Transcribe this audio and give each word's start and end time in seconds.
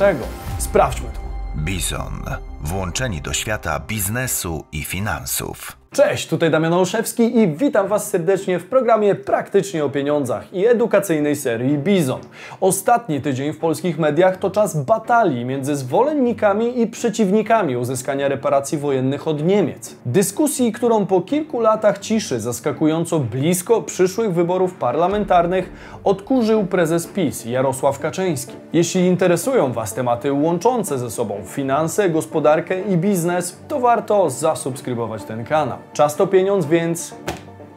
Sprawdźmy 0.58 1.08
to. 1.14 1.20
Bison. 1.54 2.22
Włączeni 2.60 3.20
do 3.20 3.32
świata 3.32 3.80
biznesu 3.80 4.64
i 4.72 4.84
finansów. 4.84 5.76
Cześć, 5.92 6.28
tutaj 6.28 6.50
Damian 6.50 6.72
Olszewski 6.72 7.38
i 7.38 7.48
witam 7.48 7.88
Was 7.88 8.10
serdecznie 8.10 8.58
w 8.58 8.66
programie 8.66 9.14
Praktycznie 9.14 9.84
o 9.84 9.90
pieniądzach 9.90 10.52
i 10.52 10.66
edukacyjnej 10.66 11.36
serii 11.36 11.78
Bizon. 11.78 12.20
Ostatni 12.60 13.20
tydzień 13.20 13.52
w 13.52 13.58
polskich 13.58 13.98
mediach 13.98 14.36
to 14.36 14.50
czas 14.50 14.84
batalii 14.84 15.44
między 15.44 15.76
zwolennikami 15.76 16.80
i 16.80 16.86
przeciwnikami 16.86 17.76
uzyskania 17.76 18.28
reparacji 18.28 18.78
wojennych 18.78 19.28
od 19.28 19.44
Niemiec. 19.44 19.96
Dyskusji, 20.06 20.72
którą 20.72 21.06
po 21.06 21.20
kilku 21.20 21.60
latach 21.60 21.98
ciszy 21.98 22.40
zaskakująco 22.40 23.18
blisko 23.18 23.82
przyszłych 23.82 24.32
wyborów 24.32 24.74
parlamentarnych 24.74 25.72
odkurzył 26.04 26.66
prezes 26.66 27.06
PiS 27.06 27.44
Jarosław 27.44 27.98
Kaczyński. 27.98 28.52
Jeśli 28.72 29.00
interesują 29.00 29.72
Was 29.72 29.94
tematy 29.94 30.32
łączące 30.32 30.98
ze 30.98 31.10
sobą 31.10 31.42
finanse, 31.46 32.10
gospodarkę 32.10 32.47
i 32.88 32.96
biznes, 32.96 33.58
to 33.68 33.80
warto 33.80 34.30
zasubskrybować 34.30 35.24
ten 35.24 35.44
kanał. 35.44 35.78
Czas 35.92 36.16
to 36.16 36.26
pieniądz, 36.26 36.66
więc 36.66 37.14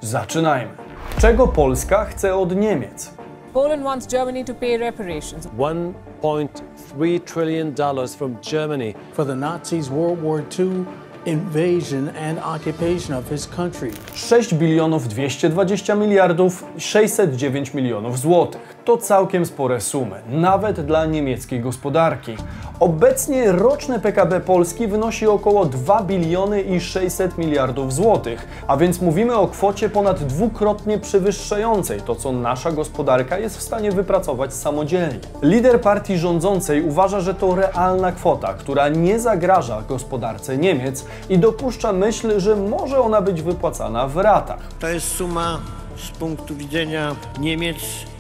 zaczynajmy. 0.01 0.71
Czego 1.19 1.47
Polska 1.47 2.05
chce 2.05 2.35
od 2.35 2.55
Niemiec? 2.55 3.13
Poland 3.53 3.83
wants 3.83 4.07
Germany 4.07 4.45
to 4.45 4.53
pay 4.53 4.77
reparations. 4.77 5.47
$1.3 5.57 7.19
trillion 7.19 7.75
from 8.17 8.37
Germany. 8.51 8.93
for 9.13 9.25
the 9.25 9.35
Nazis' 9.35 9.89
World 9.89 10.23
War 10.23 10.41
II 10.59 10.85
invasion 11.25 12.09
and 12.09 12.39
occupation 12.39 13.13
of 13.13 13.29
his 13.29 13.47
country. 13.47 13.91
6 14.13 14.53
bilionów 14.53 15.07
220 15.07 15.95
miliardów 15.95 16.65
609 16.77 17.73
milionów 17.73 18.19
złotych. 18.19 18.75
To 18.85 18.97
całkiem 18.97 19.45
spore 19.45 19.81
sumy, 19.81 20.21
nawet 20.29 20.85
dla 20.85 21.05
niemieckiej 21.05 21.59
gospodarki. 21.59 22.35
Obecnie 22.81 23.51
roczne 23.51 23.99
PKB 23.99 24.39
Polski 24.39 24.87
wynosi 24.87 25.27
około 25.27 25.65
2 25.65 26.03
biliony 26.03 26.61
i 26.61 26.79
600 26.79 27.37
miliardów 27.37 27.93
złotych, 27.93 28.47
a 28.67 28.77
więc 28.77 29.01
mówimy 29.01 29.35
o 29.35 29.47
kwocie 29.47 29.89
ponad 29.89 30.23
dwukrotnie 30.23 30.99
przewyższającej 30.99 32.01
to, 32.01 32.15
co 32.15 32.31
nasza 32.31 32.71
gospodarka 32.71 33.37
jest 33.37 33.57
w 33.57 33.61
stanie 33.61 33.91
wypracować 33.91 34.53
samodzielnie. 34.53 35.19
Lider 35.41 35.81
partii 35.81 36.17
rządzącej 36.17 36.81
uważa, 36.83 37.19
że 37.19 37.33
to 37.33 37.55
realna 37.55 38.11
kwota, 38.11 38.53
która 38.53 38.89
nie 38.89 39.19
zagraża 39.19 39.81
gospodarce 39.81 40.57
Niemiec 40.57 41.05
i 41.29 41.39
dopuszcza 41.39 41.93
myśl, 41.93 42.39
że 42.39 42.55
może 42.55 43.01
ona 43.01 43.21
być 43.21 43.41
wypłacana 43.41 44.07
w 44.07 44.17
ratach. 44.17 44.61
To 44.79 44.87
jest 44.87 45.07
suma 45.07 45.59
z 45.97 46.17
punktu 46.17 46.55
widzenia 46.55 47.15
Niemiec 47.39 47.77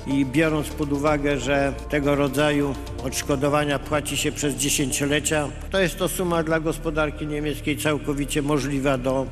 i 0.07 0.25
biorąc 0.25 0.69
pod 0.69 0.93
uwagę, 0.93 1.37
że 1.37 1.73
tego 1.89 2.15
rodzaju 2.15 2.75
odszkodowania 3.03 3.79
płaci 3.79 4.17
się 4.17 4.31
przez 4.31 4.55
dziesięciolecia, 4.55 5.47
to 5.71 5.79
jest 5.79 5.97
to 5.97 6.09
suma 6.09 6.43
dla 6.43 6.59
gospodarki 6.59 7.27
niemieckiej 7.27 7.77
całkowicie 7.77 8.41
możliwa 8.41 8.97
do 8.97 9.25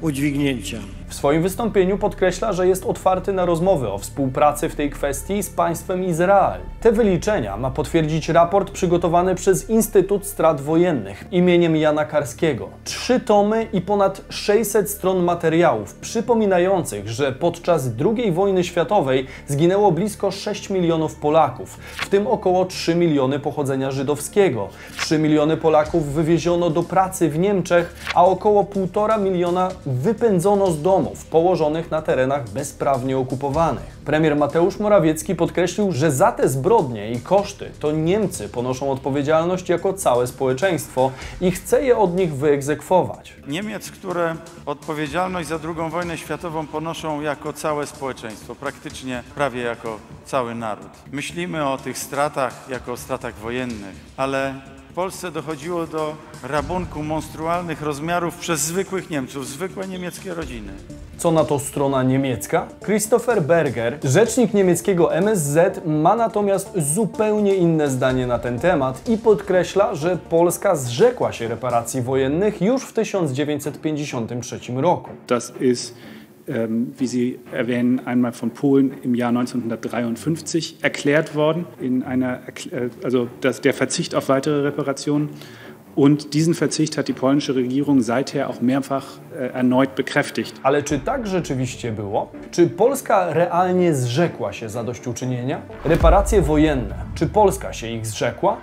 udźwignięcia. 0.00 0.78
W 1.08 1.14
swoim 1.14 1.42
wystąpieniu 1.42 1.98
podkreśla, 1.98 2.52
że 2.52 2.68
jest 2.68 2.86
otwarty 2.86 3.32
na 3.32 3.44
rozmowy 3.44 3.88
o 3.88 3.98
współpracy 3.98 4.68
w 4.68 4.74
tej 4.74 4.90
kwestii 4.90 5.42
z 5.42 5.50
państwem 5.50 6.04
Izrael. 6.04 6.60
Te 6.80 6.92
wyliczenia 6.92 7.56
ma 7.56 7.70
potwierdzić 7.70 8.28
raport 8.28 8.70
przygotowany 8.70 9.34
przez 9.34 9.70
Instytut 9.70 10.26
Strat 10.26 10.60
Wojennych 10.60 11.24
imieniem 11.32 11.76
Jana 11.76 12.04
Karskiego. 12.04 12.68
Trzy 12.84 13.20
tomy 13.20 13.66
i 13.72 13.80
ponad 13.80 14.22
600 14.28 14.90
stron 14.90 15.24
materiałów 15.24 15.94
przypominających, 15.94 17.08
że 17.08 17.32
podczas 17.32 17.90
II 18.04 18.32
wojny 18.32 18.64
światowej 18.64 19.26
zginęło 19.48 19.92
blisko 19.92 20.30
6 20.30 20.70
milionów 20.70 21.14
Polaków, 21.14 21.78
w 21.96 22.08
tym 22.08 22.26
około 22.26 22.64
3 22.64 22.94
miliony 22.94 23.38
pochodzenia 23.38 23.90
żydowskiego. 23.90 24.68
3 24.98 25.18
miliony 25.18 25.56
Polaków 25.56 26.12
wywieziono 26.12 26.70
do 26.70 26.82
pracy 26.82 27.28
w 27.28 27.38
Niemczech, 27.38 27.94
a 28.14 28.24
około 28.24 28.62
1,5 28.62 29.22
miliona 29.22 29.68
wypędzono 29.86 30.70
z 30.70 30.82
położonych 31.30 31.90
na 31.90 32.02
terenach 32.02 32.48
bezprawnie 32.48 33.18
okupowanych. 33.18 33.98
Premier 34.04 34.36
Mateusz 34.36 34.78
Morawiecki 34.78 35.34
podkreślił, 35.34 35.92
że 35.92 36.12
za 36.12 36.32
te 36.32 36.48
zbrodnie 36.48 37.12
i 37.12 37.20
koszty 37.20 37.70
to 37.80 37.92
Niemcy 37.92 38.48
ponoszą 38.48 38.90
odpowiedzialność 38.90 39.68
jako 39.68 39.92
całe 39.92 40.26
społeczeństwo 40.26 41.10
i 41.40 41.50
chce 41.50 41.84
je 41.84 41.96
od 41.96 42.16
nich 42.16 42.34
wyegzekwować. 42.34 43.34
Niemiec, 43.48 43.90
które 43.90 44.36
odpowiedzialność 44.66 45.48
za 45.48 45.58
II 45.64 45.90
wojnę 45.90 46.18
światową 46.18 46.66
ponoszą 46.66 47.20
jako 47.20 47.52
całe 47.52 47.86
społeczeństwo, 47.86 48.54
praktycznie 48.54 49.22
prawie 49.34 49.62
jako 49.62 49.98
cały 50.24 50.54
naród. 50.54 50.90
Myślimy 51.12 51.68
o 51.68 51.78
tych 51.78 51.98
stratach 51.98 52.68
jako 52.68 52.92
o 52.92 52.96
stratach 52.96 53.34
wojennych, 53.34 53.96
ale 54.16 54.54
w 54.94 54.96
Polsce 54.96 55.30
dochodziło 55.30 55.86
do 55.86 56.14
rabunku 56.42 57.02
monstrualnych 57.02 57.82
rozmiarów 57.82 58.36
przez 58.36 58.60
zwykłych 58.60 59.10
Niemców, 59.10 59.48
zwykłe 59.48 59.88
niemieckie 59.88 60.34
rodziny. 60.34 60.72
Co 61.18 61.30
na 61.30 61.44
to 61.44 61.58
strona 61.58 62.02
niemiecka? 62.02 62.66
Christopher 62.84 63.42
Berger, 63.42 63.98
rzecznik 64.04 64.54
niemieckiego 64.54 65.14
MSZ, 65.14 65.80
ma 65.86 66.16
natomiast 66.16 66.70
zupełnie 66.76 67.54
inne 67.54 67.90
zdanie 67.90 68.26
na 68.26 68.38
ten 68.38 68.58
temat 68.58 69.08
i 69.08 69.18
podkreśla, 69.18 69.94
że 69.94 70.18
Polska 70.30 70.76
zrzekła 70.76 71.32
się 71.32 71.48
reparacji 71.48 72.02
wojennych 72.02 72.62
już 72.62 72.82
w 72.82 72.92
1953 72.92 74.60
roku. 74.76 75.10
Das 75.28 75.52
ist, 75.60 75.94
wie 76.46 77.06
Sie 77.06 77.38
erwähnen, 77.52 78.06
einmal 78.06 78.32
von 78.32 78.50
Polen 78.50 78.92
im 79.02 79.14
Jahr 79.14 79.30
1953 79.30 80.78
erklärt 80.82 81.34
worden, 81.34 81.66
in 81.80 82.02
einer, 82.02 82.40
äh, 82.70 82.90
also 83.02 83.28
das, 83.40 83.60
der 83.60 83.74
Verzicht 83.74 84.14
auf 84.14 84.28
weitere 84.28 84.62
Reparationen. 84.62 85.30
Und 85.94 86.34
diesen 86.34 86.54
Verzicht 86.54 86.98
hat 86.98 87.06
die 87.06 87.12
polnische 87.12 87.54
Regierung 87.54 88.00
seither 88.00 88.50
auch 88.50 88.60
mehrfach 88.60 89.04
äh, 89.32 89.52
erneut 89.54 89.94
bekräftigt. 89.94 90.54
Ale 90.62 90.82
czy 90.82 90.98
tak 90.98 91.26
rzeczywiście 91.26 91.92
było? 91.92 92.32
Czy 92.50 92.66
Polska 92.66 93.32
realnie 93.32 93.94
zrzekła 93.94 94.52
się 94.52 94.68
zadośćuczynienia? 94.68 95.60
Reparacje 95.84 96.42
wojenne, 96.42 96.94
czy 97.14 97.26
Polska 97.26 97.72
się 97.72 97.86
ich 97.86 98.06
zrzekła? 98.06 98.56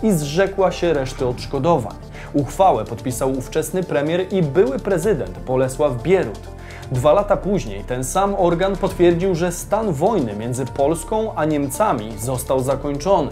i 0.03 0.11
zrzekła 0.11 0.71
się 0.71 0.93
reszty 0.93 1.27
odszkodowań. 1.27 1.95
Uchwałę 2.33 2.85
podpisał 2.85 3.31
ówczesny 3.31 3.83
premier 3.83 4.33
i 4.33 4.41
były 4.41 4.79
prezydent 4.79 5.39
Bolesław 5.39 6.01
Bierut. 6.03 6.39
Dwa 6.91 7.13
lata 7.13 7.37
później 7.37 7.83
ten 7.83 8.03
sam 8.03 8.35
organ 8.35 8.75
potwierdził, 8.75 9.35
że 9.35 9.51
stan 9.51 9.93
wojny 9.93 10.35
między 10.35 10.65
Polską 10.65 11.35
a 11.35 11.45
Niemcami 11.45 12.17
został 12.17 12.59
zakończony. 12.59 13.31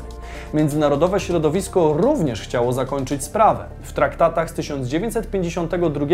Międzynarodowe 0.54 1.20
środowisko 1.20 1.94
również 1.94 2.42
chciało 2.42 2.74
zakończyć 2.74 3.24
sprawę. 3.24 3.66
W 3.82 3.94
traktatach 3.94 4.50
z 4.50 4.54
1952 4.54 6.06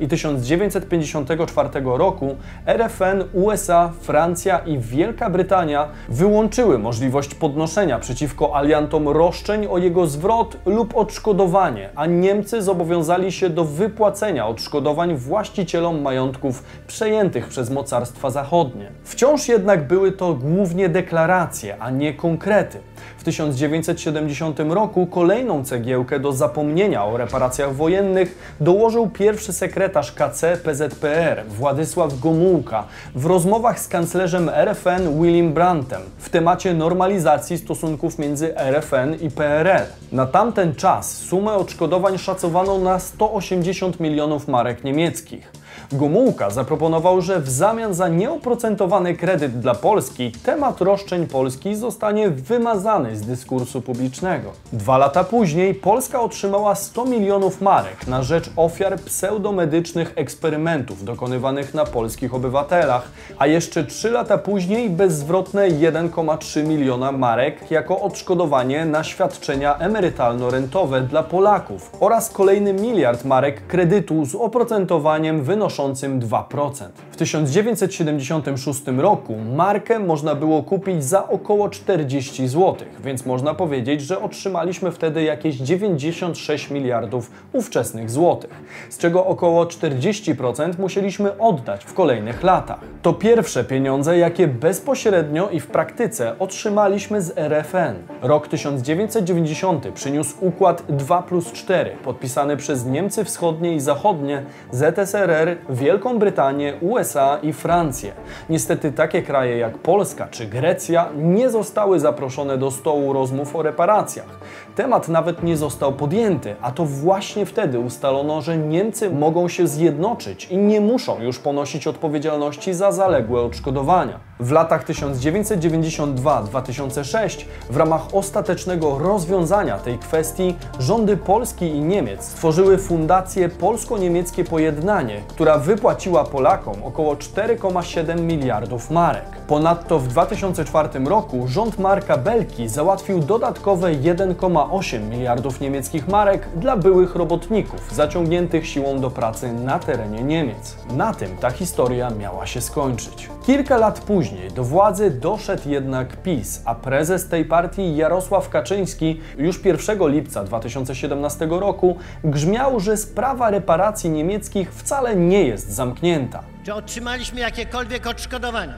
i 0.00 0.08
1954 0.08 1.68
roku 1.84 2.36
RFN, 2.66 3.24
USA, 3.32 3.92
Francja 4.00 4.58
i 4.58 4.78
Wielka 4.78 5.30
Brytania 5.30 5.88
wyłączyły 6.08 6.78
możliwość 6.78 7.34
podnoszenia 7.34 7.98
przeciwko 7.98 8.56
aliantom 8.56 9.08
roszczeń 9.08 9.66
o 9.66 9.78
jego 9.78 10.06
zwrot 10.06 10.56
lub 10.66 10.96
odszkodowanie, 10.96 11.90
a 11.94 12.06
Niemcy 12.06 12.62
zobowiązali 12.62 13.32
się 13.32 13.50
do 13.50 13.64
wypłacenia 13.64 14.46
odszkodowań 14.46 15.16
właścicielom 15.16 16.02
majątków 16.02 16.62
przejętych 16.86 17.48
przez 17.48 17.70
mocarstwa 17.70 18.30
zachodnie. 18.30 18.90
Wciąż 19.04 19.48
jednak 19.48 19.86
były 19.86 20.12
to 20.12 20.34
głównie 20.34 20.88
deklaracje, 20.88 21.76
a 21.80 21.90
nie 21.90 22.14
konkrety. 22.14 22.78
W 23.26 23.28
1970 23.28 24.60
roku 24.68 25.06
kolejną 25.06 25.64
cegiełkę 25.64 26.20
do 26.20 26.32
zapomnienia 26.32 27.04
o 27.04 27.16
reparacjach 27.16 27.74
wojennych 27.74 28.56
dołożył 28.60 29.10
pierwszy 29.10 29.52
sekretarz 29.52 30.12
KC 30.12 30.56
PZPR 30.64 31.44
Władysław 31.48 32.20
Gomułka 32.20 32.84
w 33.14 33.26
rozmowach 33.26 33.80
z 33.80 33.88
kanclerzem 33.88 34.48
RFN 34.48 35.22
Willim 35.22 35.52
Brandtem 35.52 36.00
w 36.18 36.30
temacie 36.30 36.74
normalizacji 36.74 37.58
stosunków 37.58 38.18
między 38.18 38.56
RFN 38.56 39.14
i 39.20 39.30
PRL. 39.30 39.86
Na 40.12 40.26
tamten 40.26 40.74
czas 40.74 41.16
sumę 41.16 41.52
odszkodowań 41.52 42.18
szacowano 42.18 42.78
na 42.78 42.98
180 42.98 44.00
milionów 44.00 44.48
marek 44.48 44.84
niemieckich. 44.84 45.52
Gomułka 45.92 46.50
zaproponował, 46.50 47.20
że 47.20 47.40
w 47.40 47.48
zamian 47.48 47.94
za 47.94 48.08
nieoprocentowany 48.08 49.14
kredyt 49.14 49.60
dla 49.60 49.74
Polski 49.74 50.32
temat 50.32 50.80
roszczeń 50.80 51.26
Polski 51.26 51.76
zostanie 51.76 52.30
wymazany 52.30 53.16
z 53.16 53.20
dyskursu 53.20 53.82
publicznego. 53.82 54.50
Dwa 54.72 54.98
lata 54.98 55.24
później 55.24 55.74
Polska 55.74 56.20
otrzymała 56.20 56.74
100 56.74 57.04
milionów 57.04 57.60
marek 57.60 58.06
na 58.06 58.22
rzecz 58.22 58.50
ofiar 58.56 59.00
pseudomedycznych 59.00 60.12
eksperymentów 60.16 61.04
dokonywanych 61.04 61.74
na 61.74 61.84
polskich 61.84 62.34
obywatelach, 62.34 63.08
a 63.38 63.46
jeszcze 63.46 63.84
trzy 63.84 64.10
lata 64.10 64.38
później 64.38 64.90
bezzwrotne 64.90 65.68
1,3 65.68 66.66
miliona 66.66 67.12
marek 67.12 67.70
jako 67.70 68.00
odszkodowanie 68.00 68.84
na 68.84 69.04
świadczenia 69.04 69.78
emerytalno-rentowe 69.78 71.00
dla 71.00 71.22
Polaków 71.22 71.90
oraz 72.00 72.30
kolejny 72.30 72.72
miliard 72.72 73.24
marek 73.24 73.66
kredytu 73.66 74.24
z 74.24 74.34
oprocentowaniem 74.34 75.42
wynoszącym 75.42 75.75
2%. 75.76 76.88
W 77.10 77.16
1976 77.16 78.82
roku 78.96 79.36
markę 79.56 79.98
można 79.98 80.34
było 80.34 80.62
kupić 80.62 81.04
za 81.04 81.28
około 81.28 81.68
40 81.68 82.48
zł, 82.48 82.76
więc 83.04 83.26
można 83.26 83.54
powiedzieć, 83.54 84.00
że 84.00 84.22
otrzymaliśmy 84.22 84.92
wtedy 84.92 85.22
jakieś 85.22 85.56
96 85.56 86.70
miliardów 86.70 87.30
ówczesnych 87.52 88.10
złotych, 88.10 88.50
z 88.90 88.98
czego 88.98 89.26
około 89.26 89.64
40% 89.64 90.78
musieliśmy 90.78 91.38
oddać 91.38 91.84
w 91.84 91.94
kolejnych 91.94 92.42
latach. 92.42 92.80
To 93.02 93.12
pierwsze 93.12 93.64
pieniądze, 93.64 94.18
jakie 94.18 94.48
bezpośrednio 94.48 95.48
i 95.48 95.60
w 95.60 95.66
praktyce 95.66 96.38
otrzymaliśmy 96.38 97.22
z 97.22 97.38
RFN. 97.38 97.94
Rok 98.22 98.48
1990 98.48 99.88
przyniósł 99.94 100.36
układ 100.40 100.82
2 100.88 101.22
plus 101.22 101.52
4, 101.52 101.90
podpisany 102.04 102.56
przez 102.56 102.86
Niemcy 102.86 103.24
Wschodnie 103.24 103.74
i 103.74 103.80
Zachodnie, 103.80 104.42
ZSRR, 104.70 105.56
Wielką 105.68 106.18
Brytanię, 106.18 106.74
USA 106.80 107.38
i 107.42 107.52
Francję. 107.52 108.12
Niestety 108.48 108.92
takie 108.92 109.22
kraje 109.22 109.58
jak 109.58 109.78
Polska 109.78 110.28
czy 110.30 110.46
Grecja 110.46 111.08
nie 111.16 111.50
zostały 111.50 112.00
zaproszone 112.00 112.58
do 112.58 112.70
stołu 112.70 113.12
rozmów 113.12 113.56
o 113.56 113.62
reparacjach. 113.62 114.38
Temat 114.76 115.08
nawet 115.08 115.42
nie 115.42 115.56
został 115.56 115.92
podjęty, 115.92 116.56
a 116.62 116.70
to 116.70 116.84
właśnie 116.84 117.46
wtedy 117.46 117.78
ustalono, 117.78 118.42
że 118.42 118.58
Niemcy 118.58 119.10
mogą 119.10 119.48
się 119.48 119.66
zjednoczyć 119.66 120.46
i 120.50 120.56
nie 120.56 120.80
muszą 120.80 121.22
już 121.22 121.38
ponosić 121.38 121.86
odpowiedzialności 121.86 122.74
za 122.74 122.92
zaległe 122.92 123.40
odszkodowania. 123.40 124.20
W 124.40 124.52
latach 124.52 124.86
1992-2006 124.86 127.44
w 127.70 127.76
ramach 127.76 128.02
ostatecznego 128.12 128.98
rozwiązania 128.98 129.78
tej 129.78 129.98
kwestii 129.98 130.54
rządy 130.78 131.16
Polski 131.16 131.66
i 131.66 131.80
Niemiec 131.80 132.24
stworzyły 132.24 132.78
Fundację 132.78 133.48
Polsko-Niemieckie 133.48 134.44
Pojednanie, 134.44 135.20
która 135.28 135.55
wypłaciła 135.58 136.24
Polakom 136.24 136.84
około 136.84 137.14
4,7 137.14 138.20
miliardów 138.20 138.90
marek. 138.90 139.36
Ponadto 139.48 139.98
w 139.98 140.08
2004 140.08 140.88
roku 141.04 141.48
rząd 141.48 141.78
Marka 141.78 142.16
Belki 142.16 142.68
załatwił 142.68 143.20
dodatkowe 143.20 143.88
1,8 143.92 144.76
1,8 144.86 145.10
miliardów 145.10 145.60
niemieckich 145.60 146.08
marek 146.08 146.48
dla 146.56 146.76
byłych 146.76 147.14
robotników 147.14 147.94
zaciągniętych 147.94 148.66
siłą 148.66 149.00
do 149.00 149.10
pracy 149.10 149.52
na 149.52 149.78
terenie 149.78 150.22
Niemiec. 150.22 150.76
Na 150.96 151.14
tym 151.14 151.36
ta 151.36 151.50
historia 151.50 152.10
miała 152.10 152.46
się 152.46 152.60
skończyć. 152.60 153.28
Kilka 153.46 153.76
lat 153.76 154.00
później 154.00 154.50
do 154.50 154.64
władzy 154.64 155.10
doszedł 155.10 155.68
jednak 155.68 156.16
PiS, 156.16 156.62
a 156.64 156.74
prezes 156.74 157.28
tej 157.28 157.44
partii 157.44 157.96
Jarosław 157.96 158.48
Kaczyński 158.48 159.20
już 159.38 159.64
1 159.64 160.08
lipca 160.08 160.44
2017 160.44 161.48
roku 161.50 161.96
grzmiał, 162.24 162.80
że 162.80 162.96
sprawa 162.96 163.50
reparacji 163.50 164.10
niemieckich 164.10 164.72
wcale 164.74 165.16
nie 165.16 165.42
jest 165.46 165.70
zamknięta. 165.70 166.42
Czy 166.64 166.74
otrzymaliśmy 166.74 167.40
jakiekolwiek 167.40 168.06
odszkodowania? 168.06 168.74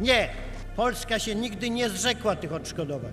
Nie. 0.00 0.28
Polska 0.76 1.18
się 1.18 1.34
nigdy 1.34 1.70
nie 1.70 1.88
zrzekła 1.88 2.36
tych 2.36 2.52
odszkodowań. 2.52 3.12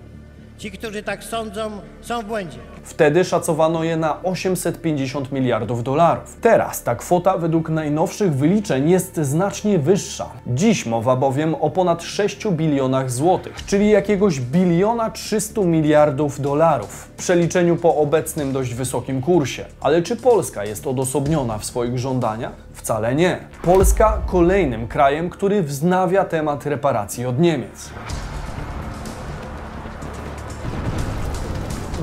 Ci, 0.62 0.70
którzy 0.70 1.02
tak 1.02 1.24
sądzą, 1.24 1.70
są 2.00 2.22
w 2.22 2.24
błędzie. 2.24 2.58
Wtedy 2.82 3.24
szacowano 3.24 3.84
je 3.84 3.96
na 3.96 4.22
850 4.22 5.32
miliardów 5.32 5.82
dolarów. 5.82 6.36
Teraz 6.40 6.82
ta 6.82 6.94
kwota 6.94 7.38
według 7.38 7.68
najnowszych 7.68 8.34
wyliczeń 8.34 8.90
jest 8.90 9.16
znacznie 9.16 9.78
wyższa. 9.78 10.30
Dziś 10.46 10.86
mowa 10.86 11.16
bowiem 11.16 11.54
o 11.54 11.70
ponad 11.70 12.02
6 12.02 12.48
bilionach 12.48 13.10
złotych, 13.10 13.64
czyli 13.66 13.90
jakiegoś 13.90 14.40
biliona 14.40 15.10
300 15.10 15.60
miliardów 15.60 16.40
dolarów 16.40 16.90
w 16.90 17.10
przeliczeniu 17.10 17.76
po 17.76 17.96
obecnym 17.96 18.52
dość 18.52 18.74
wysokim 18.74 19.22
kursie. 19.22 19.64
Ale 19.80 20.02
czy 20.02 20.16
Polska 20.16 20.64
jest 20.64 20.86
odosobniona 20.86 21.58
w 21.58 21.64
swoich 21.64 21.98
żądaniach? 21.98 22.52
Wcale 22.72 23.14
nie. 23.14 23.38
Polska 23.62 24.18
kolejnym 24.26 24.88
krajem, 24.88 25.30
który 25.30 25.62
wznawia 25.62 26.24
temat 26.24 26.66
reparacji 26.66 27.26
od 27.26 27.38
Niemiec. 27.38 27.90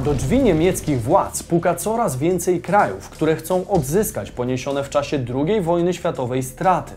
Do 0.03 0.13
drzwi 0.13 0.39
niemieckich 0.39 1.01
władz 1.01 1.43
puka 1.43 1.75
coraz 1.75 2.17
więcej 2.17 2.61
krajów, 2.61 3.09
które 3.09 3.35
chcą 3.35 3.67
odzyskać 3.67 4.31
poniesione 4.31 4.83
w 4.83 4.89
czasie 4.89 5.25
II 5.35 5.61
wojny 5.61 5.93
światowej 5.93 6.43
straty. 6.43 6.91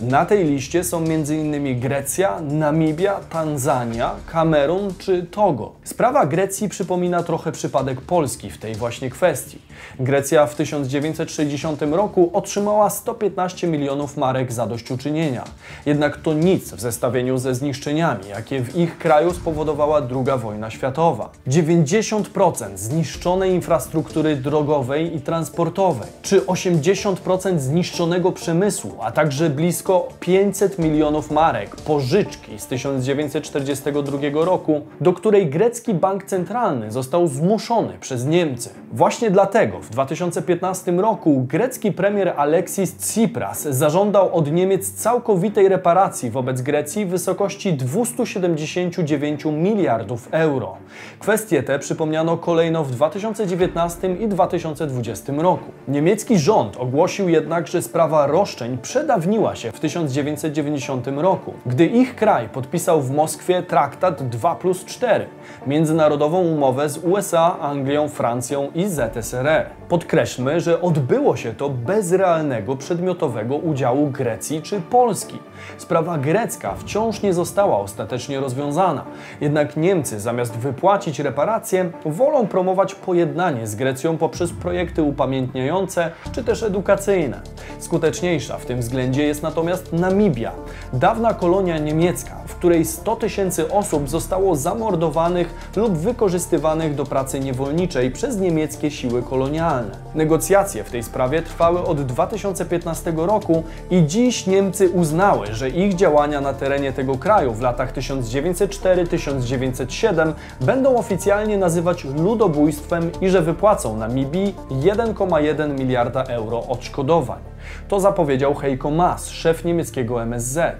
Na 0.00 0.26
tej 0.26 0.44
liście 0.44 0.84
są 0.84 0.98
m.in. 0.98 1.80
Grecja, 1.80 2.40
Namibia, 2.40 3.14
Tanzania, 3.14 4.10
Kamerun 4.32 4.94
czy 4.98 5.22
Togo. 5.22 5.72
Sprawa 5.84 6.26
Grecji 6.26 6.68
przypomina 6.68 7.22
trochę 7.22 7.52
przypadek 7.52 8.00
Polski 8.00 8.50
w 8.50 8.58
tej 8.58 8.74
właśnie 8.74 9.10
kwestii. 9.10 9.58
Grecja 9.98 10.46
w 10.46 10.54
1960 10.54 11.82
roku 11.82 12.30
otrzymała 12.32 12.90
115 12.90 13.66
milionów 13.66 14.16
marek 14.16 14.52
zadośćuczynienia. 14.52 15.44
Jednak 15.86 16.16
to 16.16 16.34
nic 16.34 16.72
w 16.72 16.80
zestawieniu 16.80 17.38
ze 17.38 17.54
zniszczeniami, 17.54 18.28
jakie 18.28 18.60
w 18.60 18.76
ich 18.76 18.98
kraju 18.98 19.32
spowodowała 19.32 19.98
II 19.98 20.38
wojna 20.38 20.70
światowa. 20.70 21.30
90% 21.48 22.76
zniszczonej 22.76 23.52
infrastruktury 23.52 24.36
drogowej 24.36 25.16
i 25.16 25.20
transportowej, 25.20 26.08
czy 26.22 26.40
80% 26.40 27.58
zniszczonego 27.58 28.32
przemysłu, 28.32 28.92
a 29.00 29.12
także 29.12 29.50
blisko 29.50 29.89
500 30.20 30.78
milionów 30.78 31.30
marek 31.30 31.76
pożyczki 31.76 32.58
z 32.58 32.66
1942 32.66 34.44
roku, 34.44 34.80
do 35.00 35.12
której 35.12 35.46
grecki 35.46 35.94
bank 35.94 36.24
centralny 36.24 36.90
został 36.90 37.26
zmuszony 37.26 37.92
przez 38.00 38.26
Niemcy. 38.26 38.70
Właśnie 38.92 39.30
dlatego 39.30 39.80
w 39.80 39.90
2015 39.90 40.92
roku 40.92 41.44
grecki 41.48 41.92
premier 41.92 42.34
Alexis 42.36 42.96
Tsipras 42.96 43.62
zażądał 43.62 44.34
od 44.36 44.52
Niemiec 44.52 44.92
całkowitej 44.92 45.68
reparacji 45.68 46.30
wobec 46.30 46.62
Grecji 46.62 47.06
w 47.06 47.08
wysokości 47.08 47.72
279 47.72 49.44
miliardów 49.44 50.28
euro. 50.30 50.76
Kwestie 51.18 51.62
te 51.62 51.78
przypomniano 51.78 52.36
kolejno 52.36 52.84
w 52.84 52.90
2019 52.90 54.14
i 54.14 54.28
2020 54.28 55.32
roku. 55.36 55.72
Niemiecki 55.88 56.38
rząd 56.38 56.76
ogłosił 56.76 57.28
jednak, 57.28 57.66
że 57.66 57.82
sprawa 57.82 58.26
roszczeń 58.26 58.78
przedawniła 58.78 59.56
się 59.56 59.72
w 59.72 59.79
1990 59.80 61.06
roku, 61.06 61.54
gdy 61.66 61.86
ich 61.86 62.16
kraj 62.16 62.48
podpisał 62.48 63.02
w 63.02 63.10
Moskwie 63.10 63.62
traktat 63.62 64.28
2 64.28 64.54
plus 64.54 64.84
4, 64.84 65.26
międzynarodową 65.66 66.40
umowę 66.40 66.88
z 66.88 66.98
USA, 66.98 67.58
Anglią, 67.60 68.08
Francją 68.08 68.70
i 68.74 68.88
ZSRR. 68.88 69.79
Podkreślmy, 69.90 70.60
że 70.60 70.80
odbyło 70.80 71.36
się 71.36 71.54
to 71.54 71.68
bez 71.68 72.12
realnego 72.12 72.76
przedmiotowego 72.76 73.56
udziału 73.56 74.10
Grecji 74.10 74.62
czy 74.62 74.80
Polski. 74.80 75.38
Sprawa 75.78 76.18
grecka 76.18 76.74
wciąż 76.74 77.22
nie 77.22 77.34
została 77.34 77.78
ostatecznie 77.78 78.40
rozwiązana, 78.40 79.04
jednak 79.40 79.76
Niemcy 79.76 80.20
zamiast 80.20 80.56
wypłacić 80.56 81.18
reparacje, 81.18 81.90
wolą 82.04 82.46
promować 82.46 82.94
pojednanie 82.94 83.66
z 83.66 83.74
Grecją 83.74 84.16
poprzez 84.16 84.52
projekty 84.52 85.02
upamiętniające 85.02 86.10
czy 86.32 86.44
też 86.44 86.62
edukacyjne. 86.62 87.40
Skuteczniejsza 87.78 88.58
w 88.58 88.66
tym 88.66 88.80
względzie 88.80 89.22
jest 89.24 89.42
natomiast 89.42 89.92
Namibia, 89.92 90.52
dawna 90.92 91.34
kolonia 91.34 91.78
niemiecka, 91.78 92.36
w 92.46 92.54
której 92.54 92.84
100 92.84 93.16
tysięcy 93.16 93.72
osób 93.72 94.08
zostało 94.08 94.56
zamordowanych 94.56 95.70
lub 95.76 95.98
wykorzystywanych 95.98 96.94
do 96.94 97.04
pracy 97.04 97.40
niewolniczej 97.40 98.10
przez 98.10 98.36
niemieckie 98.36 98.90
siły 98.90 99.22
kolonialne. 99.22 99.79
Negocjacje 100.14 100.84
w 100.84 100.90
tej 100.90 101.02
sprawie 101.02 101.42
trwały 101.42 101.84
od 101.84 102.02
2015 102.02 103.12
roku 103.16 103.62
i 103.90 104.06
dziś 104.06 104.46
Niemcy 104.46 104.88
uznały, 104.88 105.46
że 105.46 105.68
ich 105.68 105.94
działania 105.94 106.40
na 106.40 106.52
terenie 106.52 106.92
tego 106.92 107.18
kraju 107.18 107.52
w 107.52 107.60
latach 107.60 107.92
1904-1907 107.92 110.32
będą 110.60 110.96
oficjalnie 110.96 111.58
nazywać 111.58 112.04
ludobójstwem 112.04 113.10
i 113.20 113.28
że 113.28 113.42
wypłacą 113.42 113.96
Namibii 113.96 114.54
1,1 114.70 115.78
miliarda 115.78 116.24
euro 116.24 116.66
odszkodowań. 116.68 117.40
To 117.88 118.00
zapowiedział 118.00 118.54
Heiko 118.54 118.90
Maas, 118.90 119.28
szef 119.28 119.64
niemieckiego 119.64 120.22
MSZ. 120.22 120.76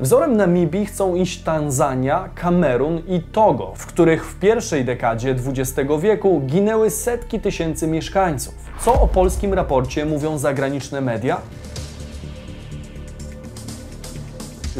Wzorem 0.00 0.36
Namibii 0.36 0.86
chcą 0.86 1.14
iść 1.14 1.42
Tanzania, 1.42 2.28
Kamerun 2.34 3.02
i 3.08 3.20
Togo, 3.20 3.72
w 3.76 3.86
których 3.86 4.26
w 4.26 4.38
pierwszej 4.38 4.84
dekadzie 4.84 5.30
XX 5.30 5.90
wieku 6.00 6.42
ginęły 6.46 6.90
setki 6.90 7.40
tysięcy 7.40 7.86
mieszkańców. 7.86 8.54
Co 8.80 8.92
o 9.00 9.08
polskim 9.08 9.54
raporcie 9.54 10.06
mówią 10.06 10.38
zagraniczne 10.38 11.00
media? 11.00 11.40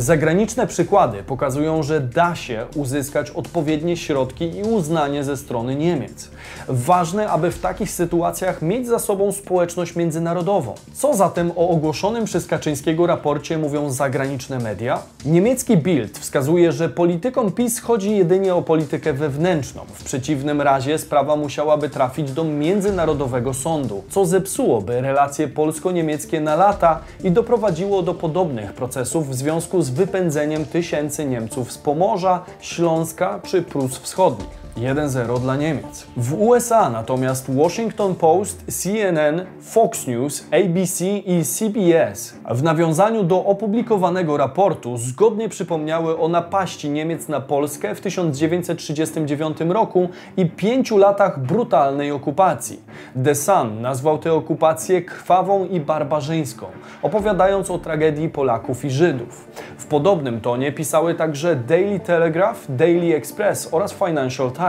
Zagraniczne 0.00 0.66
przykłady 0.66 1.23
pokazują, 1.23 1.83
że 1.83 2.00
da 2.00 2.35
się 2.35 2.66
uzyskać 2.75 3.30
odpowiednie 3.30 3.97
środki 3.97 4.57
i 4.57 4.62
uznanie 4.62 5.25
ze 5.25 5.37
strony 5.37 5.76
Niemiec. 5.76 6.30
Ważne, 6.69 7.28
aby 7.28 7.50
w 7.50 7.59
takich 7.59 7.90
sytuacjach 7.90 8.62
mieć 8.62 8.87
za 8.87 8.99
sobą 8.99 9.33
społeczność 9.33 9.97
międzynarodową. 9.97 10.75
Co 10.92 11.14
zatem 11.14 11.52
o 11.57 11.69
ogłoszonym 11.69 12.25
przez 12.25 12.47
Kaczyńskiego 12.47 13.07
raporcie 13.07 13.59
mówią 13.59 13.90
zagraniczne 13.90 14.59
media? 14.59 14.99
Niemiecki 15.25 15.76
Bild 15.76 16.19
wskazuje, 16.19 16.73
że 16.73 16.88
politykom 16.88 17.52
PiS 17.52 17.80
chodzi 17.80 18.16
jedynie 18.16 18.54
o 18.54 18.62
politykę 18.62 19.12
wewnętrzną. 19.12 19.83
W 19.95 20.04
przeciwnym 20.04 20.61
razie 20.61 20.99
sprawa 20.99 21.37
musiałaby 21.37 21.88
trafić 21.88 22.33
do 22.33 22.45
Międzynarodowego 22.45 23.54
Sądu, 23.54 24.02
co 24.11 24.26
zepsułoby 24.26 25.00
relacje 25.00 25.49
polsko-niemieckie 25.49 26.40
na 26.40 26.57
lata 26.57 27.00
i 27.25 27.30
doprowadziło 27.30 28.02
do 28.02 28.14
podobnych 28.14 28.73
procesów 28.73 29.30
w 29.30 29.35
związku 29.35 29.83
z 29.83 29.89
wypędzeniem 29.92 30.64
tysięcy 30.64 31.25
Niemców 31.25 31.73
z 31.73 31.78
Pomorza, 31.78 32.44
Śląska 32.61 33.40
czy 33.44 33.62
Prus 33.62 33.99
Wschodnich. 33.99 34.60
1-0 34.76 35.40
dla 35.40 35.56
Niemiec. 35.56 36.06
W 36.16 36.42
USA 36.42 36.90
natomiast 36.90 37.54
Washington 37.54 38.14
Post, 38.14 38.64
CNN, 38.66 39.46
Fox 39.60 40.06
News, 40.06 40.46
ABC 40.50 41.04
i 41.06 41.44
CBS 41.44 42.34
w 42.50 42.62
nawiązaniu 42.62 43.22
do 43.22 43.44
opublikowanego 43.44 44.36
raportu 44.36 44.96
zgodnie 44.96 45.48
przypomniały 45.48 46.18
o 46.18 46.28
napaści 46.28 46.90
Niemiec 46.90 47.28
na 47.28 47.40
Polskę 47.40 47.94
w 47.94 48.00
1939 48.00 49.58
roku 49.68 50.08
i 50.36 50.46
pięciu 50.46 50.98
latach 50.98 51.40
brutalnej 51.40 52.12
okupacji. 52.12 52.82
The 53.24 53.34
Sun 53.34 53.80
nazwał 53.80 54.18
tę 54.18 54.32
okupację 54.32 55.02
krwawą 55.02 55.66
i 55.66 55.80
barbarzyńską, 55.80 56.66
opowiadając 57.02 57.70
o 57.70 57.78
tragedii 57.78 58.28
Polaków 58.28 58.84
i 58.84 58.90
Żydów. 58.90 59.48
W 59.78 59.86
podobnym 59.86 60.40
tonie 60.40 60.72
pisały 60.72 61.14
także 61.14 61.56
Daily 61.56 62.00
Telegraph, 62.00 62.66
Daily 62.68 63.16
Express 63.16 63.68
oraz 63.72 63.92
Financial 63.92 64.50
Times. 64.52 64.60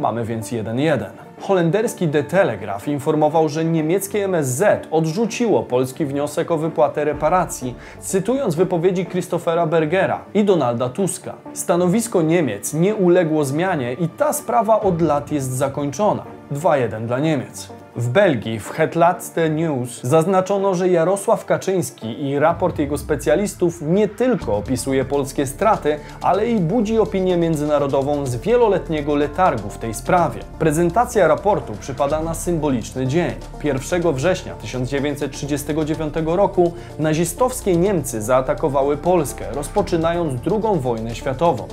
Mamy 0.00 0.24
więc 0.24 0.50
1-1. 0.50 1.04
Holenderski 1.40 2.08
The 2.08 2.24
Telegraph 2.24 2.88
informował, 2.88 3.48
że 3.48 3.64
niemieckie 3.64 4.24
MSZ 4.24 4.88
odrzuciło 4.90 5.62
polski 5.62 6.06
wniosek 6.06 6.50
o 6.50 6.58
wypłatę 6.58 7.04
reparacji, 7.04 7.74
cytując 8.00 8.54
wypowiedzi 8.54 9.06
Christophera 9.06 9.66
Bergera 9.66 10.24
i 10.34 10.44
Donalda 10.44 10.88
Tuska. 10.88 11.34
Stanowisko 11.52 12.22
Niemiec 12.22 12.74
nie 12.74 12.94
uległo 12.94 13.44
zmianie 13.44 13.92
i 13.92 14.08
ta 14.08 14.32
sprawa 14.32 14.80
od 14.80 15.02
lat 15.02 15.32
jest 15.32 15.52
zakończona. 15.52 16.37
2-1 16.52 17.06
dla 17.06 17.18
Niemiec. 17.18 17.68
W 17.96 18.08
Belgii 18.08 18.60
w 18.60 18.70
Hetlatzte 18.70 19.50
News 19.50 20.00
zaznaczono, 20.02 20.74
że 20.74 20.88
Jarosław 20.88 21.44
Kaczyński 21.44 22.24
i 22.24 22.38
raport 22.38 22.78
jego 22.78 22.98
specjalistów 22.98 23.82
nie 23.82 24.08
tylko 24.08 24.56
opisuje 24.56 25.04
polskie 25.04 25.46
straty, 25.46 25.98
ale 26.20 26.46
i 26.46 26.60
budzi 26.60 26.98
opinię 26.98 27.36
międzynarodową 27.36 28.26
z 28.26 28.36
wieloletniego 28.36 29.14
letargu 29.14 29.70
w 29.70 29.78
tej 29.78 29.94
sprawie. 29.94 30.40
Prezentacja 30.58 31.28
raportu 31.28 31.72
przypada 31.80 32.22
na 32.22 32.34
symboliczny 32.34 33.06
dzień. 33.06 33.34
1 33.64 34.12
września 34.12 34.54
1939 34.54 36.14
roku 36.24 36.72
nazistowskie 36.98 37.76
Niemcy 37.76 38.22
zaatakowały 38.22 38.96
Polskę, 38.96 39.44
rozpoczynając 39.52 40.40
II 40.46 40.80
wojnę 40.80 41.14
światową. 41.14 41.68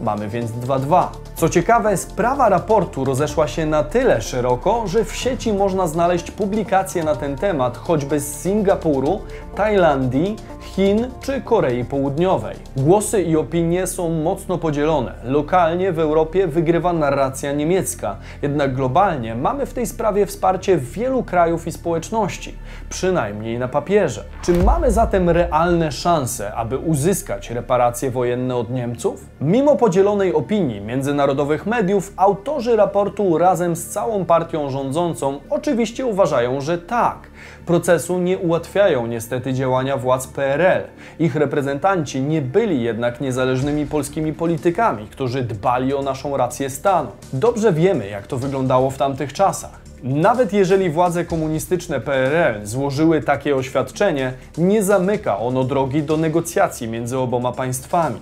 Mamy 0.00 0.28
więc 0.28 0.50
2-2. 0.50 1.06
Co 1.34 1.48
ciekawe, 1.48 1.96
sprawa 1.96 2.48
raportu 2.48 3.04
rozeszła 3.04 3.48
się 3.48 3.66
na 3.66 3.84
tyle 3.84 4.22
szeroko, 4.22 4.86
że 4.86 5.04
w 5.04 5.16
sieci 5.16 5.52
można 5.52 5.86
znaleźć 5.86 6.30
publikacje 6.30 7.04
na 7.04 7.16
ten 7.16 7.36
temat 7.36 7.76
choćby 7.76 8.20
z 8.20 8.40
Singapuru, 8.40 9.20
Tajlandii, 9.54 10.36
Chin 10.74 11.06
czy 11.20 11.40
Korei 11.40 11.84
Południowej. 11.84 12.56
Głosy 12.76 13.22
i 13.22 13.36
opinie 13.36 13.86
są 13.86 14.08
mocno 14.08 14.58
podzielone. 14.58 15.12
Lokalnie 15.24 15.92
w 15.92 15.98
Europie 15.98 16.46
wygrywa 16.46 16.92
narracja 16.92 17.52
niemiecka, 17.52 18.16
jednak 18.42 18.74
globalnie 18.74 19.34
mamy 19.34 19.66
w 19.66 19.74
tej 19.74 19.86
sprawie 19.86 20.26
wsparcie 20.26 20.76
wielu 20.76 21.22
krajów 21.22 21.66
i 21.66 21.72
społeczności, 21.72 22.54
przynajmniej 22.88 23.58
na 23.58 23.68
papierze. 23.68 24.24
Czy 24.42 24.64
mamy 24.64 24.90
zatem 24.90 25.30
realne 25.30 25.92
szanse, 25.92 26.54
aby 26.54 26.78
uzyskać 26.78 27.50
reparacje 27.50 28.10
wojenne 28.10 28.56
od 28.56 28.70
Niemców? 28.70 29.26
Mimo 29.40 29.76
podzielonej 29.84 30.34
opinii 30.34 30.80
międzynarodowych 30.80 31.66
mediów, 31.66 32.12
autorzy 32.16 32.76
raportu 32.76 33.38
razem 33.38 33.76
z 33.76 33.86
całą 33.86 34.24
partią 34.24 34.70
rządzącą 34.70 35.40
oczywiście 35.50 36.06
uważają, 36.06 36.60
że 36.60 36.78
tak. 36.78 37.18
Procesu 37.66 38.18
nie 38.18 38.38
ułatwiają 38.38 39.06
niestety 39.06 39.52
działania 39.52 39.96
władz 39.96 40.26
PRL. 40.26 40.82
Ich 41.18 41.36
reprezentanci 41.36 42.22
nie 42.22 42.42
byli 42.42 42.82
jednak 42.82 43.20
niezależnymi 43.20 43.86
polskimi 43.86 44.32
politykami, 44.32 45.06
którzy 45.06 45.42
dbali 45.42 45.94
o 45.94 46.02
naszą 46.02 46.36
rację 46.36 46.70
stanu. 46.70 47.08
Dobrze 47.32 47.72
wiemy, 47.72 48.08
jak 48.08 48.26
to 48.26 48.36
wyglądało 48.36 48.90
w 48.90 48.98
tamtych 48.98 49.32
czasach. 49.32 49.80
Nawet 50.02 50.52
jeżeli 50.52 50.90
władze 50.90 51.24
komunistyczne 51.24 52.00
PRL 52.00 52.66
złożyły 52.66 53.22
takie 53.22 53.56
oświadczenie, 53.56 54.32
nie 54.58 54.82
zamyka 54.82 55.38
ono 55.38 55.64
drogi 55.64 56.02
do 56.02 56.16
negocjacji 56.16 56.88
między 56.88 57.18
oboma 57.18 57.52
państwami. 57.52 58.20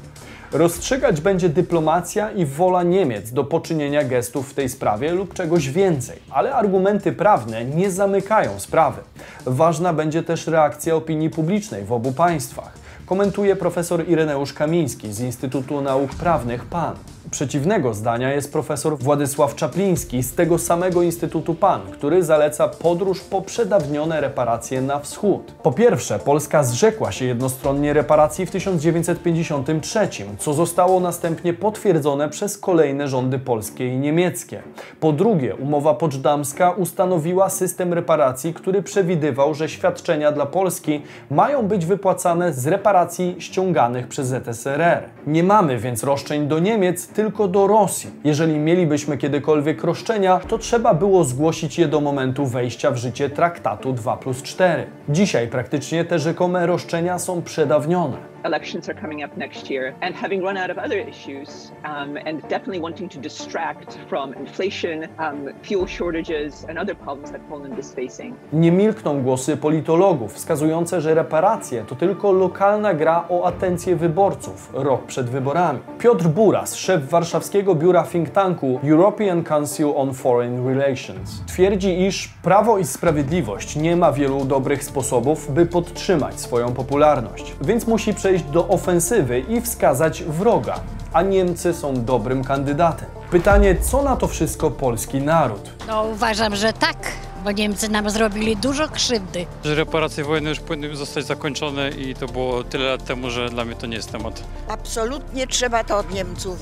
Rozstrzygać 0.52 1.20
będzie 1.20 1.48
dyplomacja 1.48 2.30
i 2.30 2.46
wola 2.46 2.82
Niemiec 2.82 3.32
do 3.32 3.44
poczynienia 3.44 4.04
gestów 4.04 4.50
w 4.50 4.54
tej 4.54 4.68
sprawie 4.68 5.12
lub 5.12 5.34
czegoś 5.34 5.70
więcej, 5.70 6.18
ale 6.30 6.54
argumenty 6.54 7.12
prawne 7.12 7.64
nie 7.64 7.90
zamykają 7.90 8.60
sprawy. 8.60 9.00
Ważna 9.46 9.92
będzie 9.92 10.22
też 10.22 10.46
reakcja 10.46 10.96
opinii 10.96 11.30
publicznej 11.30 11.84
w 11.84 11.92
obu 11.92 12.12
państwach, 12.12 12.72
komentuje 13.06 13.56
profesor 13.56 14.08
Ireneusz 14.08 14.52
Kamiński 14.52 15.12
z 15.12 15.20
Instytutu 15.20 15.80
Nauk 15.80 16.14
Prawnych 16.14 16.64
PAN. 16.64 16.94
Przeciwnego 17.32 17.94
zdania 17.94 18.32
jest 18.32 18.52
profesor 18.52 18.98
Władysław 18.98 19.54
Czapliński 19.54 20.22
z 20.22 20.34
tego 20.34 20.58
samego 20.58 21.02
Instytutu 21.02 21.54
PAN, 21.54 21.80
który 21.92 22.22
zaleca 22.22 22.68
podróż 22.68 23.20
po 23.20 23.42
przedawnione 23.42 24.20
reparacje 24.20 24.82
na 24.82 24.98
wschód. 24.98 25.52
Po 25.62 25.72
pierwsze, 25.72 26.18
Polska 26.18 26.64
zrzekła 26.64 27.12
się 27.12 27.24
jednostronnie 27.24 27.92
reparacji 27.92 28.46
w 28.46 28.50
1953, 28.50 30.08
co 30.38 30.54
zostało 30.54 31.00
następnie 31.00 31.54
potwierdzone 31.54 32.28
przez 32.28 32.58
kolejne 32.58 33.08
rządy 33.08 33.38
polskie 33.38 33.88
i 33.88 33.96
niemieckie. 33.96 34.62
Po 35.00 35.12
drugie, 35.12 35.56
umowa 35.56 35.94
poczdamska 35.94 36.70
ustanowiła 36.70 37.50
system 37.50 37.92
reparacji, 37.92 38.54
który 38.54 38.82
przewidywał, 38.82 39.54
że 39.54 39.68
świadczenia 39.68 40.32
dla 40.32 40.46
Polski 40.46 41.02
mają 41.30 41.62
być 41.68 41.86
wypłacane 41.86 42.52
z 42.52 42.66
reparacji 42.66 43.36
ściąganych 43.38 44.08
przez 44.08 44.26
ZSRR. 44.26 45.02
Nie 45.26 45.42
mamy 45.42 45.78
więc 45.78 46.04
roszczeń 46.04 46.48
do 46.48 46.58
Niemiec, 46.58 47.06
tylko 47.22 47.48
do 47.48 47.66
Rosji. 47.66 48.10
Jeżeli 48.24 48.58
mielibyśmy 48.58 49.18
kiedykolwiek 49.18 49.84
roszczenia, 49.84 50.40
to 50.48 50.58
trzeba 50.58 50.94
było 50.94 51.24
zgłosić 51.24 51.78
je 51.78 51.88
do 51.88 52.00
momentu 52.00 52.46
wejścia 52.46 52.90
w 52.90 52.96
życie 52.96 53.30
traktatu 53.30 53.92
2 53.92 54.16
plus 54.16 54.42
4. 54.42 54.86
Dzisiaj 55.08 55.48
praktycznie 55.48 56.04
te 56.04 56.18
rzekome 56.18 56.66
roszczenia 56.66 57.18
są 57.18 57.42
przedawnione. 57.42 58.31
Elections 58.44 58.88
are 58.88 59.00
coming 59.00 59.24
up 59.24 59.36
next 59.36 59.70
year 59.70 59.94
and 60.00 60.14
having 60.14 60.42
run 60.42 60.56
out 60.56 60.70
of 60.70 60.78
other 60.78 61.08
issues 61.08 61.72
um, 61.84 62.16
and 62.26 62.42
definitely 62.42 62.80
wanting 62.80 63.08
to 63.08 63.18
distract 63.20 63.98
from 64.08 64.34
inflation, 64.34 65.08
um, 65.18 65.48
fuel 65.62 65.86
shortages 65.86 66.64
and 66.68 66.78
other 66.78 66.94
problems 66.96 67.30
that 67.30 67.48
Poland 67.48 67.78
is 67.78 67.94
facing. 67.94 68.34
Nie 68.52 68.72
milkną 68.72 69.22
głosy 69.22 69.56
politologów 69.56 70.34
wskazujące, 70.34 71.00
że 71.00 71.14
reparacje 71.14 71.84
to 71.84 71.96
tylko 71.96 72.32
lokalna 72.32 72.94
gra 72.94 73.24
o 73.28 73.44
atencję 73.46 73.96
wyborców 73.96 74.70
rok 74.74 75.06
przed 75.06 75.30
wyborami. 75.30 75.78
Piotr 75.98 76.28
Buras, 76.28 76.74
szef 76.74 77.08
warszawskiego 77.08 77.74
biura 77.74 78.02
think 78.02 78.30
tanku 78.30 78.80
European 78.84 79.44
Council 79.44 79.92
on 79.96 80.14
Foreign 80.14 80.68
Relations, 80.68 81.42
twierdzi, 81.46 82.06
iż 82.06 82.28
Prawo 82.42 82.78
i 82.78 82.84
Sprawiedliwość 82.84 83.76
nie 83.76 83.96
ma 83.96 84.12
wielu 84.12 84.44
dobrych 84.44 84.84
sposobów, 84.84 85.54
by 85.54 85.66
podtrzymać 85.66 86.40
swoją 86.40 86.72
popularność, 86.72 87.54
więc 87.60 87.86
musi 87.86 88.14
przejść 88.14 88.31
przejść 88.32 88.50
do 88.52 88.68
ofensywy 88.68 89.40
i 89.40 89.60
wskazać 89.60 90.22
wroga, 90.22 90.80
a 91.12 91.22
Niemcy 91.22 91.74
są 91.74 92.04
dobrym 92.04 92.44
kandydatem. 92.44 93.08
Pytanie, 93.30 93.76
co 93.80 94.02
na 94.02 94.16
to 94.16 94.26
wszystko 94.28 94.70
polski 94.70 95.20
naród? 95.20 95.70
No 95.88 96.02
uważam, 96.02 96.56
że 96.56 96.72
tak, 96.72 96.96
bo 97.44 97.50
Niemcy 97.52 97.88
nam 97.88 98.10
zrobili 98.10 98.56
dużo 98.56 98.88
krzywdy. 98.88 99.46
Że 99.64 99.74
reparacje 99.74 100.24
wojenne 100.24 100.50
już 100.50 100.60
powinny 100.60 100.96
zostać 100.96 101.24
zakończone 101.24 101.90
i 101.90 102.14
to 102.14 102.26
było 102.26 102.64
tyle 102.64 102.84
lat 102.84 103.04
temu, 103.04 103.30
że 103.30 103.48
dla 103.48 103.64
mnie 103.64 103.74
to 103.74 103.86
nie 103.86 103.96
jest 103.96 104.12
temat. 104.12 104.42
Absolutnie 104.68 105.46
trzeba 105.46 105.84
to 105.84 105.98
od 105.98 106.14
Niemców, 106.14 106.58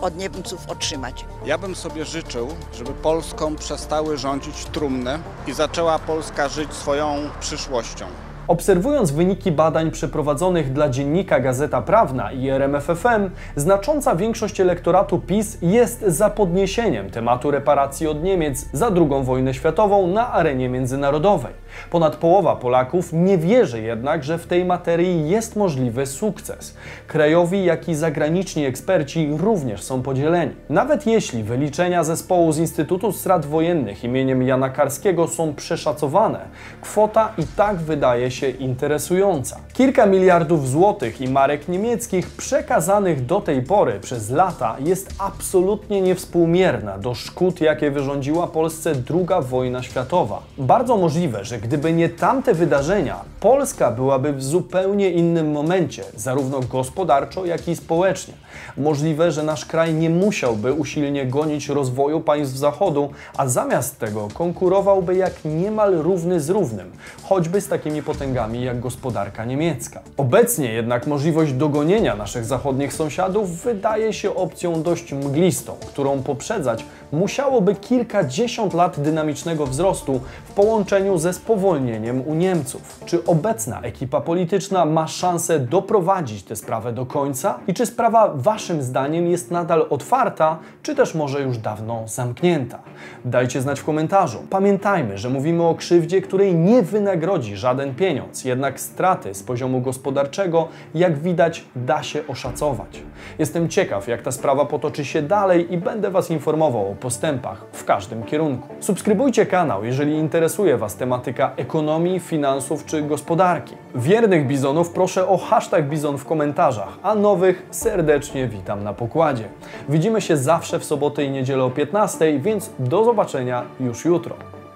od 0.00 0.16
Niemców 0.16 0.68
otrzymać. 0.68 1.24
Ja 1.46 1.58
bym 1.58 1.74
sobie 1.76 2.04
życzył, 2.04 2.48
żeby 2.74 2.90
Polską 2.92 3.56
przestały 3.56 4.18
rządzić 4.18 4.64
trumny 4.64 5.18
i 5.46 5.52
zaczęła 5.52 5.98
Polska 5.98 6.48
żyć 6.48 6.72
swoją 6.74 7.16
przyszłością. 7.40 8.06
Obserwując 8.48 9.10
wyniki 9.10 9.52
badań 9.52 9.90
przeprowadzonych 9.90 10.72
dla 10.72 10.88
dziennika 10.88 11.40
Gazeta 11.40 11.82
Prawna 11.82 12.32
i 12.32 12.48
RMFFM, 12.48 13.30
znacząca 13.56 14.16
większość 14.16 14.60
elektoratu 14.60 15.18
PiS 15.18 15.58
jest 15.62 16.00
za 16.00 16.30
podniesieniem 16.30 17.10
tematu 17.10 17.50
reparacji 17.50 18.06
od 18.06 18.22
Niemiec 18.22 18.68
za 18.72 18.86
II 18.86 19.24
wojnę 19.24 19.54
światową 19.54 20.06
na 20.06 20.32
arenie 20.32 20.68
międzynarodowej. 20.68 21.61
Ponad 21.90 22.16
połowa 22.16 22.56
Polaków 22.56 23.12
nie 23.12 23.38
wierzy 23.38 23.82
jednak, 23.82 24.24
że 24.24 24.38
w 24.38 24.46
tej 24.46 24.64
materii 24.64 25.28
jest 25.28 25.56
możliwy 25.56 26.06
sukces. 26.06 26.76
Krajowi, 27.06 27.64
jak 27.64 27.88
i 27.88 27.94
zagraniczni 27.94 28.64
eksperci 28.64 29.28
również 29.38 29.82
są 29.82 30.02
podzieleni. 30.02 30.52
Nawet 30.68 31.06
jeśli 31.06 31.42
wyliczenia 31.42 32.04
zespołu 32.04 32.52
z 32.52 32.58
Instytutu 32.58 33.12
Strat 33.12 33.46
Wojennych 33.46 34.04
imieniem 34.04 34.42
Jana 34.42 34.70
Karskiego 34.70 35.28
są 35.28 35.54
przeszacowane, 35.54 36.40
kwota 36.82 37.32
i 37.38 37.42
tak 37.56 37.76
wydaje 37.76 38.30
się 38.30 38.48
interesująca. 38.48 39.60
Kilka 39.72 40.06
miliardów 40.06 40.68
złotych 40.68 41.20
i 41.20 41.28
marek 41.28 41.68
niemieckich 41.68 42.30
przekazanych 42.30 43.26
do 43.26 43.40
tej 43.40 43.62
pory 43.62 44.00
przez 44.00 44.30
lata 44.30 44.76
jest 44.80 45.14
absolutnie 45.18 46.00
niewspółmierna 46.00 46.98
do 46.98 47.14
szkód, 47.14 47.60
jakie 47.60 47.90
wyrządziła 47.90 48.46
Polsce 48.46 48.92
II 49.10 49.26
wojna 49.42 49.82
światowa. 49.82 50.42
Bardzo 50.58 50.96
możliwe, 50.96 51.44
że 51.44 51.58
gdyby 51.62 51.92
nie 51.92 52.08
tamte 52.08 52.54
wydarzenia, 52.54 53.20
Polska 53.40 53.90
byłaby 53.90 54.32
w 54.32 54.42
zupełnie 54.44 55.10
innym 55.10 55.52
momencie, 55.52 56.02
zarówno 56.16 56.60
gospodarczo, 56.60 57.44
jak 57.44 57.68
i 57.68 57.76
społecznie. 57.76 58.34
Możliwe, 58.76 59.32
że 59.32 59.42
nasz 59.42 59.66
kraj 59.66 59.94
nie 59.94 60.10
musiałby 60.10 60.72
usilnie 60.72 61.26
gonić 61.26 61.68
rozwoju 61.68 62.20
państw 62.20 62.56
Zachodu, 62.56 63.10
a 63.36 63.48
zamiast 63.48 63.98
tego 63.98 64.28
konkurowałby 64.34 65.16
jak 65.16 65.32
niemal 65.44 65.94
równy 65.94 66.40
z 66.40 66.50
równym, 66.50 66.92
choćby 67.22 67.60
z 67.60 67.68
takimi 67.68 68.02
potęgami 68.02 68.64
jak 68.64 68.80
gospodarka 68.80 69.44
niemiecka. 69.44 70.00
Obecnie 70.16 70.72
jednak 70.72 71.06
możliwość 71.06 71.52
dogonienia 71.52 72.16
naszych 72.16 72.44
zachodnich 72.44 72.92
sąsiadów 72.92 73.50
wydaje 73.50 74.12
się 74.12 74.34
opcją 74.34 74.82
dość 74.82 75.12
mglistą, 75.12 75.72
którą 75.86 76.22
poprzedzać 76.22 76.84
musiałoby 77.12 77.74
kilkadziesiąt 77.74 78.74
lat 78.74 79.00
dynamicznego 79.00 79.66
wzrostu 79.66 80.20
w 80.48 80.52
połączeniu 80.52 81.18
ze 81.18 81.32
spowolnieniem 81.52 82.22
u 82.26 82.34
Niemców. 82.34 83.00
Czy 83.04 83.24
obecna 83.24 83.80
ekipa 83.80 84.20
polityczna 84.20 84.84
ma 84.84 85.06
szansę 85.06 85.60
doprowadzić 85.60 86.42
tę 86.42 86.56
sprawę 86.56 86.92
do 86.92 87.06
końca 87.06 87.58
i 87.66 87.74
czy 87.74 87.86
sprawa 87.86 88.32
Waszym 88.34 88.82
zdaniem 88.82 89.26
jest 89.26 89.50
nadal 89.50 89.86
otwarta, 89.90 90.58
czy 90.82 90.94
też 90.94 91.14
może 91.14 91.42
już 91.42 91.58
dawno 91.58 92.02
zamknięta? 92.06 92.78
Dajcie 93.24 93.60
znać 93.60 93.80
w 93.80 93.84
komentarzu. 93.84 94.38
Pamiętajmy, 94.50 95.18
że 95.18 95.30
mówimy 95.30 95.62
o 95.62 95.74
krzywdzie, 95.74 96.22
której 96.22 96.54
nie 96.54 96.82
wynagrodzi 96.82 97.56
żaden 97.56 97.94
pieniądz, 97.94 98.44
jednak 98.44 98.80
straty 98.80 99.34
z 99.34 99.42
poziomu 99.42 99.80
gospodarczego, 99.80 100.68
jak 100.94 101.18
widać, 101.18 101.64
da 101.76 102.02
się 102.02 102.26
oszacować. 102.28 103.02
Jestem 103.38 103.68
ciekaw, 103.68 104.08
jak 104.08 104.22
ta 104.22 104.32
sprawa 104.32 104.64
potoczy 104.64 105.04
się 105.04 105.22
dalej 105.22 105.74
i 105.74 105.78
będę 105.78 106.10
Was 106.10 106.30
informował 106.30 106.90
o 106.90 106.94
postępach 106.94 107.64
w 107.72 107.84
każdym 107.84 108.22
kierunku. 108.22 108.68
Subskrybujcie 108.80 109.46
kanał, 109.46 109.84
jeżeli 109.84 110.12
interesuje 110.12 110.76
Was 110.76 110.96
tematyka 110.96 111.41
ekonomii, 111.56 112.20
finansów 112.20 112.84
czy 112.84 113.02
gospodarki. 113.02 113.76
Wiernych 113.94 114.46
bizonów 114.46 114.90
proszę 114.90 115.28
o 115.28 115.38
hashtag 115.38 115.88
bizon 115.88 116.18
w 116.18 116.24
komentarzach, 116.24 116.98
a 117.02 117.14
nowych 117.14 117.66
serdecznie 117.70 118.48
witam 118.48 118.84
na 118.84 118.92
pokładzie. 118.92 119.48
Widzimy 119.88 120.20
się 120.20 120.36
zawsze 120.36 120.78
w 120.78 120.84
sobotę 120.84 121.24
i 121.24 121.30
niedzielę 121.30 121.64
o 121.64 121.70
15, 121.70 122.38
więc 122.38 122.70
do 122.78 123.04
zobaczenia 123.04 123.62
już 123.80 124.04
jutro. 124.04 124.34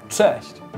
Cześć! 0.09 0.67